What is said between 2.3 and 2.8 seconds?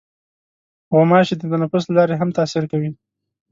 تاثیر